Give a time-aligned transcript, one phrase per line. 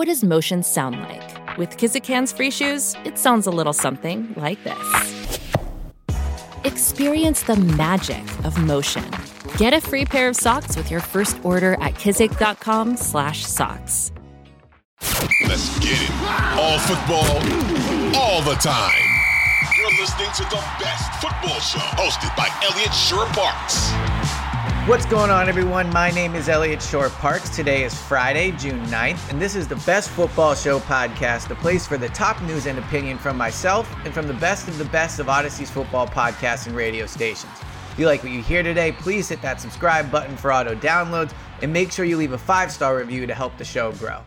[0.00, 1.58] What does motion sound like?
[1.58, 5.38] With Kizikans free shoes, it sounds a little something like this.
[6.64, 9.04] Experience the magic of motion.
[9.58, 14.12] Get a free pair of socks with your first order at kizik.com/socks.
[15.46, 16.10] Let's get it.
[16.56, 17.36] All football,
[18.18, 19.04] all the time.
[19.76, 23.92] You're listening to the best football show hosted by Eliot Shorr-Parks.
[24.86, 25.90] What's going on, everyone?
[25.90, 27.54] My name is Eliot Shorr-Parks.
[27.54, 31.86] Today is Friday, June 9th, and this is the Best Football Show podcast, the place
[31.86, 35.20] for the top news and opinion from myself and from the best of the best
[35.20, 37.52] of Audacy's football podcasts and radio stations.
[37.92, 41.34] If you like what you hear today, please hit that subscribe button for auto downloads
[41.60, 44.22] and make sure you leave a five star review to help the show grow.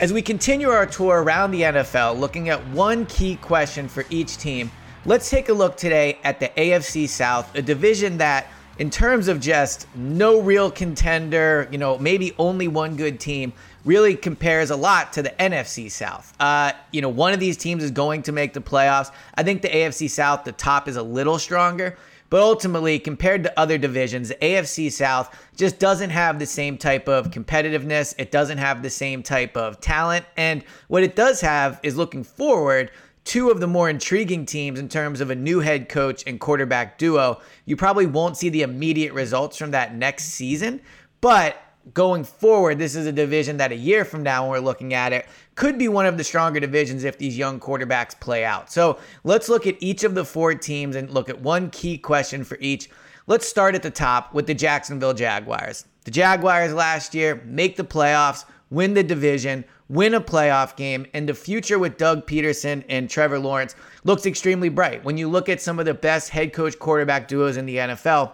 [0.00, 4.38] As we continue our tour around the NFL, looking at one key question for each
[4.38, 4.72] team,
[5.04, 8.48] let's take a look today at the AFC South, a division that
[8.80, 13.52] in terms of just no real contender, you know, maybe only one good team,
[13.84, 16.34] really compares a lot to the NFC South.
[16.40, 19.12] Uh, you know, one of these teams is going to make the playoffs.
[19.34, 21.98] I think the AFC South, the top is a little stronger.
[22.30, 27.06] But ultimately, compared to other divisions, the AFC South just doesn't have the same type
[27.08, 28.14] of competitiveness.
[28.18, 30.24] It doesn't have the same type of talent.
[30.36, 32.92] And what it does have is looking forward,
[33.30, 36.98] two of the more intriguing teams in terms of a new head coach and quarterback
[36.98, 37.40] duo.
[37.64, 40.80] You probably won't see the immediate results from that next season,
[41.20, 41.56] but
[41.94, 45.12] going forward, this is a division that a year from now, when we're looking at
[45.12, 48.72] it, could be one of the stronger divisions if these young quarterbacks play out.
[48.72, 52.42] So let's look at each of the four teams and look at one key question
[52.42, 52.90] for each.
[53.28, 55.84] Let's start at the top with the Jacksonville Jaguars.
[56.02, 61.28] The Jaguars last year make the playoffs, win the division, win a playoff game, and
[61.28, 65.04] the future with Doug Pederson and Trevor Lawrence looks extremely bright.
[65.04, 68.32] When you look at some of the best head coach quarterback duos in the NFL,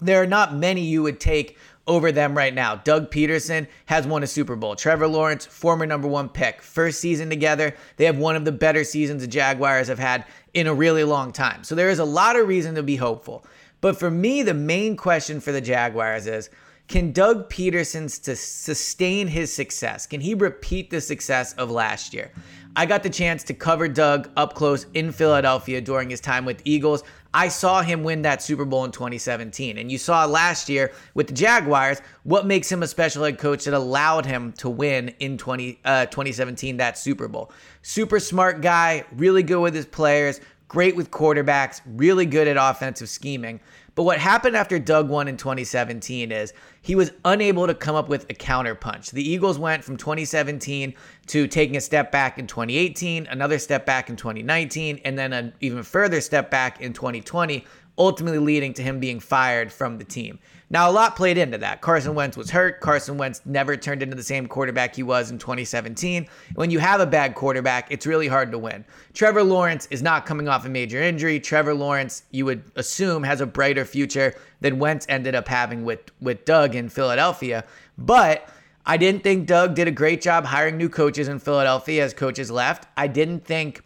[0.00, 1.56] there are not many you would take
[1.86, 2.76] over them right now.
[2.76, 4.76] Doug Pederson has won a Super Bowl.
[4.76, 7.74] Trevor Lawrence, former number one pick, first season together.
[7.96, 10.24] They have one of the better seasons the Jaguars have had
[10.54, 11.64] in a really long time.
[11.64, 13.44] So there is a lot of reason to be hopeful.
[13.80, 16.50] But for me, the main question for the Jaguars is
[16.92, 20.06] can Doug Pederson sustain his success?
[20.06, 22.30] Can he repeat the success of last year?
[22.76, 26.60] I got the chance to cover Doug up close in Philadelphia during his time with
[26.66, 27.02] Eagles.
[27.32, 29.78] I saw him win that Super Bowl in 2017.
[29.78, 33.64] And you saw last year with the Jaguars what makes him a special head coach
[33.64, 37.52] that allowed him to win in 20, uh, 2017 that Super Bowl.
[37.80, 43.08] Super smart guy, really good with his players, great with quarterbacks, really good at offensive
[43.08, 43.60] scheming.
[43.94, 48.08] But what happened after Doug won in 2017 is he was unable to come up
[48.08, 49.10] with a counterpunch.
[49.10, 50.94] The Eagles went from 2017
[51.26, 55.52] to taking a step back in 2018, another step back in 2019, and then an
[55.60, 57.66] even further step back in 2020,
[57.98, 60.38] ultimately leading to him being fired from the team.
[60.70, 61.82] Now, a lot played into that.
[61.82, 62.80] Carson Wentz was hurt.
[62.80, 66.26] Carson Wentz never turned into the same quarterback he was in 2017.
[66.54, 68.86] When you have a bad quarterback, it's really hard to win.
[69.12, 71.38] Trevor Lawrence is not coming off a major injury.
[71.38, 76.10] Trevor Lawrence, you would assume, has a brighter future than Wentz ended up having with,
[76.22, 77.64] with Doug in Philadelphia.
[77.98, 78.48] But
[78.86, 82.50] I didn't think Doug did a great job hiring new coaches in Philadelphia as coaches
[82.50, 82.88] left.
[82.96, 83.82] I didn't think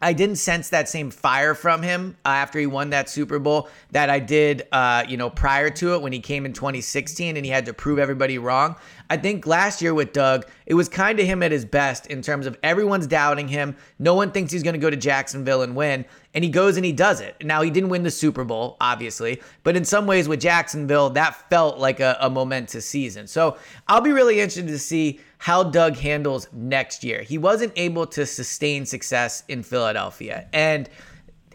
[0.00, 3.68] I didn't sense that same fire from him uh, after he won that Super Bowl
[3.90, 7.44] that I did, uh, you know, prior to it when he came in 2016 and
[7.44, 8.76] he had to prove everybody wrong.
[9.10, 12.20] I think last year with Doug, it was kind of him at his best in
[12.20, 13.76] terms of everyone's doubting him.
[13.98, 16.04] No one thinks he's going to go to Jacksonville and win.
[16.34, 17.36] And he goes and he does it.
[17.42, 21.48] Now, he didn't win the Super Bowl, obviously, but in some ways with Jacksonville, that
[21.48, 23.26] felt like a, a momentous season.
[23.26, 23.56] So
[23.88, 27.22] I'll be really interested to see how Doug handles next year.
[27.22, 30.48] He wasn't able to sustain success in Philadelphia.
[30.52, 30.88] And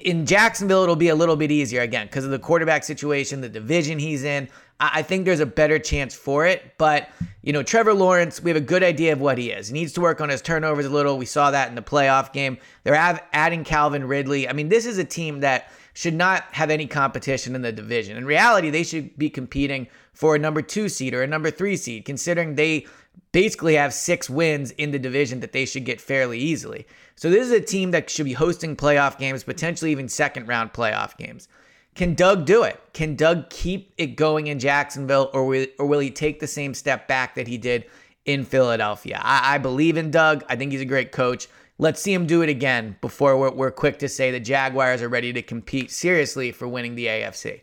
[0.02, 3.50] in Jacksonville, it'll be a little bit easier again because of the quarterback situation, the
[3.50, 4.50] division he's in.
[4.94, 6.74] I think there's a better chance for it.
[6.78, 7.10] But,
[7.42, 9.68] you know, Trevor Lawrence, we have a good idea of what he is.
[9.68, 11.18] He needs to work on his turnovers a little.
[11.18, 12.58] We saw that in the playoff game.
[12.84, 12.96] They're
[13.34, 14.50] adding Calvin Ridley.
[14.50, 18.18] I mean, this is a team that should not have any competition in the division.
[18.18, 21.78] In reality, they should be competing for a number two seed or a number three
[21.78, 22.88] seed, considering they
[23.32, 26.88] basically have six wins in the division that they should get fairly easily.
[27.16, 30.74] So this is a team that should be hosting playoff games, potentially even second round
[30.74, 31.48] playoff games.
[31.96, 32.82] Can Doug do it?
[32.94, 36.74] Can Doug keep it going in Jacksonville, or will, or will he take the same
[36.74, 37.86] step back that he did
[38.26, 39.20] in Philadelphia.
[39.22, 40.44] I, I believe in Doug.
[40.48, 41.48] I think he's a great coach.
[41.78, 45.10] Let's see him do it again before we're, we're quick to say the Jaguars are
[45.10, 47.62] ready to compete seriously for winning the AFC.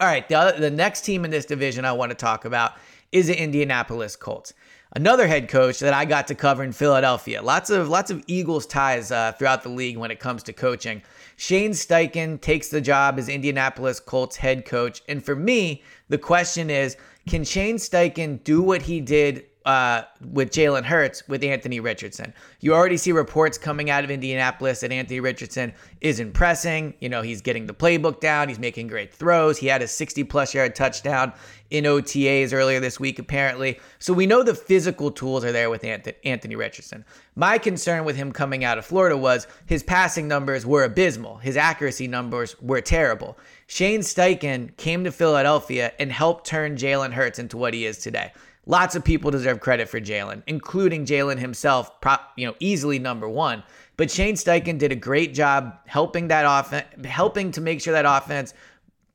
[0.00, 2.74] All right, the, other, the next team in this division I want to talk about
[3.10, 4.54] is the Indianapolis Colts.
[4.96, 7.42] Another head coach that I got to cover in Philadelphia.
[7.42, 11.02] Lots of lots of Eagles ties uh, throughout the league when it comes to coaching.
[11.36, 16.70] Shane Steichen takes the job as Indianapolis Colts head coach, and for me, the question
[16.70, 16.96] is,
[17.28, 22.32] can Shane Steichen do what he did uh, with Jalen Hurts with Anthony Richardson.
[22.60, 26.94] You already see reports coming out of Indianapolis that Anthony Richardson is impressing.
[27.00, 29.58] You know, he's getting the playbook down, he's making great throws.
[29.58, 31.34] He had a 60 plus yard touchdown
[31.68, 33.78] in OTAs earlier this week, apparently.
[33.98, 37.04] So we know the physical tools are there with Anthony Richardson.
[37.36, 41.58] My concern with him coming out of Florida was his passing numbers were abysmal, his
[41.58, 43.36] accuracy numbers were terrible.
[43.66, 48.32] Shane Steichen came to Philadelphia and helped turn Jalen Hurts into what he is today.
[48.68, 51.90] Lots of people deserve credit for Jalen, including Jalen himself,
[52.36, 53.62] you know, easily number one.
[53.96, 58.04] But Shane Steichen did a great job helping that offense, helping to make sure that
[58.04, 58.52] offense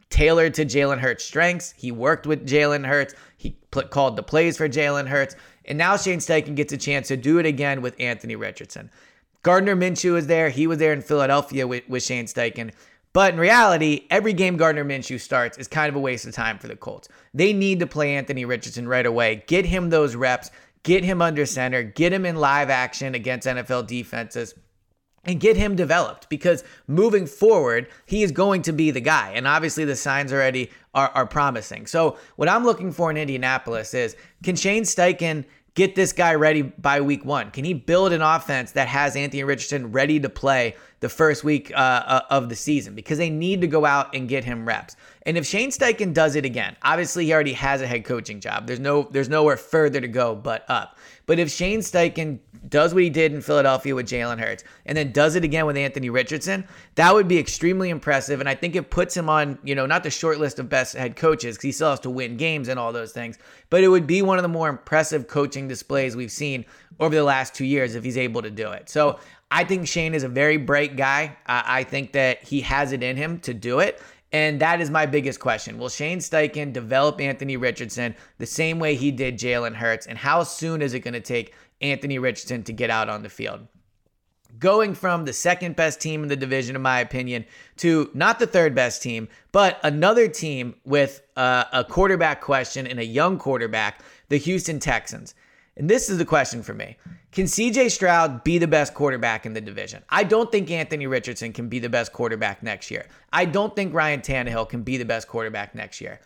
[0.09, 1.71] tailored to Jalen Hurts' strengths.
[1.77, 3.13] He worked with Jalen Hurts.
[3.37, 3.55] He
[3.91, 5.35] called the plays for Jalen Hurts.
[5.65, 8.89] And now Shane Steichen gets a chance to do it again with Anthony Richardson.
[9.43, 10.49] Gardner Minshew is there.
[10.49, 12.71] He was there in Philadelphia with, with Shane Steichen.
[13.13, 16.57] But in reality, every game Gardner Minshew starts is kind of a waste of time
[16.57, 17.07] for the Colts.
[17.33, 20.49] They need to play Anthony Richardson right away, get him those reps,
[20.81, 24.55] get him under center, get him in live action against NFL defenses
[25.25, 29.31] and get him developed because moving forward, he is going to be the guy.
[29.35, 31.85] And obviously, the signs already are, are promising.
[31.87, 36.61] So, what I'm looking for in Indianapolis is can Shane Steichen get this guy ready
[36.61, 37.51] by week one?
[37.51, 41.71] Can he build an offense that has Anthony Richardson ready to play the first week
[41.71, 42.95] uh, uh, of the season?
[42.95, 44.95] Because they need to go out and get him reps.
[45.25, 48.67] And if Shane Steichen does it again, obviously he already has a head coaching job.
[48.67, 50.97] There's no there's nowhere further to go but up.
[51.25, 55.13] But if Shane Steichen does what he did in Philadelphia with Jalen Hurts, and then
[55.13, 56.65] does it again with Anthony Richardson,
[56.95, 58.41] that would be extremely impressive.
[58.41, 60.95] And I think it puts him on, you know, not the short list of best
[60.95, 63.37] head coaches because he still has to win games and all those things,
[63.69, 66.65] but it would be one of the more impressive coaching displays we've seen
[66.99, 68.89] over the last two years if he's able to do it.
[68.89, 71.37] So I think Shane is a very bright guy.
[71.45, 74.01] I think that he has it in him to do it.
[74.33, 75.77] And that is my biggest question.
[75.77, 80.07] Will Shane Steichen develop Anthony Richardson the same way he did Jalen Hurts?
[80.07, 83.29] And how soon is it going to take Anthony Richardson to get out on the
[83.29, 83.67] field?
[84.57, 87.45] Going from the second best team in the division, in my opinion,
[87.77, 92.99] to not the third best team, but another team with uh, a quarterback question and
[92.99, 95.35] a young quarterback, the Houston Texans.
[95.75, 96.97] And this is the question for me.
[97.31, 100.03] Can CJ Stroud be the best quarterback in the division?
[100.09, 103.07] I don't think Anthony Richardson can be the best quarterback next year.
[103.31, 106.19] I don't think Ryan Tannehill can be the best quarterback next year.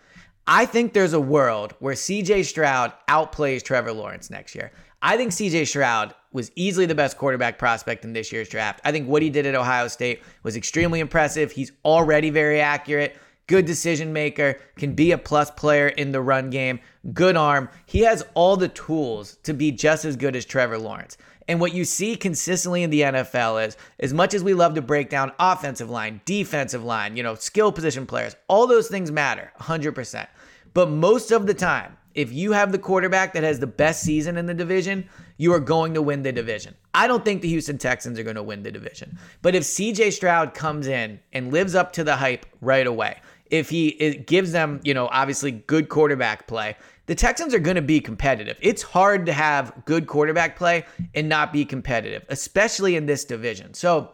[0.48, 4.72] I think there's a world where CJ Stroud outplays Trevor Lawrence next year.
[5.02, 8.82] I think CJ Stroud was easily the best quarterback prospect in this year's draft.
[8.84, 11.52] I think what he did at Ohio State was extremely impressive.
[11.52, 13.16] He's already very accurate
[13.48, 16.80] good decision maker, can be a plus player in the run game,
[17.14, 17.70] good arm.
[17.86, 21.18] He has all the tools to be just as good as Trevor Lawrence.
[21.48, 24.82] And what you see consistently in the NFL is as much as we love to
[24.82, 29.52] break down offensive line, defensive line, you know, skill position players, all those things matter
[29.62, 30.28] 100%.
[30.74, 34.38] But most of the time, if you have the quarterback that has the best season
[34.38, 35.08] in the division,
[35.38, 36.76] you are going to win the division.
[36.94, 39.20] I don't think the Houston Texans are going to win the division.
[39.44, 43.70] But if CJ Stroud comes in and lives up to the hype right away, if
[43.70, 46.76] he it gives them, you know, obviously good quarterback play,
[47.08, 48.58] the Texans are going to be competitive.
[48.62, 50.86] It's hard to have good quarterback play
[51.16, 53.74] and not be competitive, especially in this division.
[53.74, 54.12] So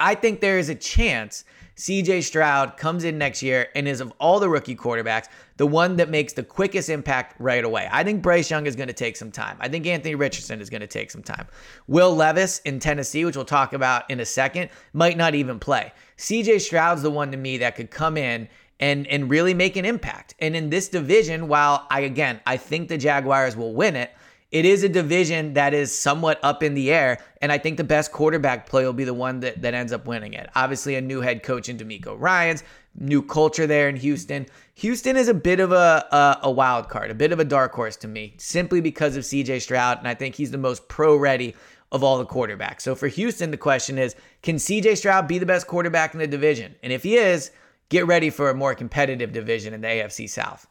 [0.00, 1.44] I think there is a chance
[1.76, 5.96] CJ Stroud comes in next year and is of all the rookie quarterbacks, the one
[5.96, 7.88] that makes the quickest impact right away.
[7.90, 9.56] I think Bryce Young is going to take some time.
[9.60, 11.46] I think Anthony Richardson is going to take some time.
[11.86, 15.92] Will Levis in Tennessee, which we'll talk about in a second, might not even play.
[16.18, 19.84] CJ Stroud's the one to me that could come in and and really make an
[19.84, 20.34] impact.
[20.38, 24.10] And in this division, while I again I think the Jaguars will win it,
[24.50, 27.84] it is a division that is somewhat up in the air, and I think the
[27.84, 30.50] best quarterback play will be the one that, that ends up winning it.
[30.56, 32.64] Obviously, a new head coach in DeMeco Ryans,
[32.96, 34.46] new culture there in Houston.
[34.74, 37.72] Houston is a bit of a, a, a wild card, a bit of a dark
[37.72, 41.16] horse to me, simply because of CJ Stroud, and I think he's the most pro
[41.16, 41.54] ready
[41.92, 42.82] of all the quarterbacks.
[42.82, 46.26] So for Houston, the question is can CJ Stroud be the best quarterback in the
[46.26, 46.74] division?
[46.82, 47.50] And if he is,
[47.88, 50.66] get ready for a more competitive division in the AFC South.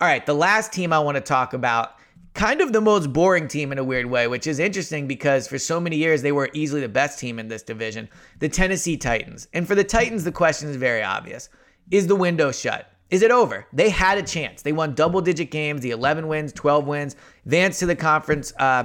[0.00, 1.96] All right, the last team I want to talk about,
[2.34, 5.58] kind of the most boring team in a weird way, which is interesting because for
[5.58, 8.08] so many years they were easily the best team in this division,
[8.38, 9.48] the Tennessee Titans.
[9.52, 11.48] And for the Titans, the question is very obvious
[11.90, 12.88] Is the window shut?
[13.10, 13.66] Is it over?
[13.74, 14.62] They had a chance.
[14.62, 18.84] They won double digit games, the 11 wins, 12 wins, advanced to the conference uh,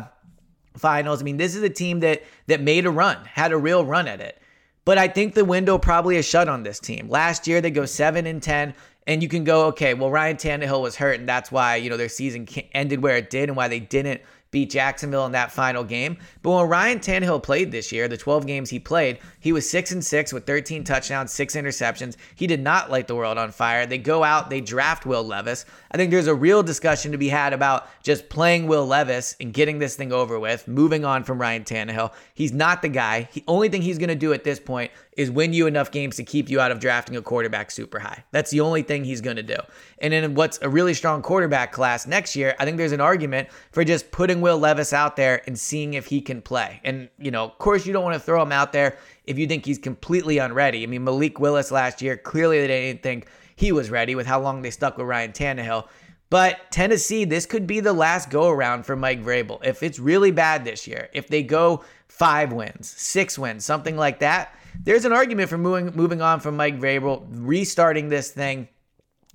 [0.75, 1.21] finals.
[1.21, 4.07] I mean, this is a team that that made a run, had a real run
[4.07, 4.41] at it.
[4.83, 7.09] But I think the window probably is shut on this team.
[7.09, 8.73] Last year they go seven and ten,
[9.07, 11.97] and you can go, okay, well Ryan Tannehill was hurt, and that's why you know
[11.97, 14.21] their season ended where it did, and why they didn't
[14.51, 16.17] beat Jacksonville in that final game.
[16.41, 19.91] But when Ryan Tannehill played this year, the 12 games he played, he was 6
[19.91, 22.15] and 6 with 13 touchdowns, 6 interceptions.
[22.35, 23.85] He did not light the world on fire.
[23.85, 25.65] They go out, they draft Will Levis.
[25.91, 29.53] I think there's a real discussion to be had about just playing Will Levis and
[29.53, 32.13] getting this thing over with, moving on from Ryan Tannehill.
[32.33, 33.29] He's not the guy.
[33.33, 36.15] The only thing he's going to do at this point is win you enough games
[36.15, 38.23] to keep you out of drafting a quarterback super high.
[38.31, 39.57] That's the only thing he's going to do.
[39.97, 43.49] And in what's a really strong quarterback class next year, I think there's an argument
[43.71, 46.79] for just putting Will Levis out there and seeing if he can play.
[46.83, 49.47] And, you know, of course, you don't want to throw him out there if you
[49.47, 50.83] think he's completely unready.
[50.83, 54.39] I mean, Malik Willis last year, clearly they didn't think he was ready with how
[54.39, 55.87] long they stuck with Ryan Tannehill.
[56.29, 59.65] But Tennessee, this could be the last go around for Mike Vrabel.
[59.65, 61.85] If it's really bad this year, if they go
[62.17, 66.55] five wins, six wins, something like that, there's an argument for moving moving on from
[66.55, 68.67] Mike Vrabel, restarting this thing,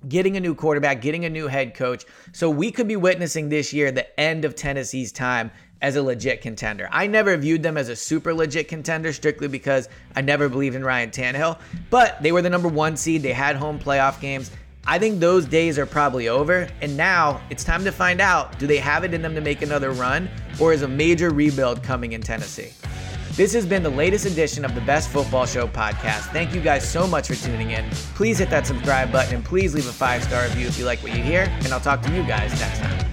[0.07, 2.05] getting a new quarterback, getting a new head coach.
[2.31, 6.41] So we could be witnessing this year the end of Tennessee's time as a legit
[6.41, 6.87] contender.
[6.91, 10.83] I never viewed them as a super legit contender strictly because I never believed in
[10.83, 11.59] Ryan Tannehill,
[11.89, 13.21] but they were the number one seed.
[13.21, 14.49] They had home playoff games.
[14.85, 18.67] I think those days are probably over, and now it's time to find out do
[18.67, 22.11] they have it in them to make another run, or is a major rebuild coming
[22.11, 22.71] in Tennessee?
[23.31, 26.31] This has been the latest edition of the Best Football Show podcast.
[26.33, 27.89] Thank you guys so much for tuning in.
[28.13, 31.01] Please hit that subscribe button and please leave a five star review if you like
[31.01, 33.12] what you hear, and I'll talk to you guys next time.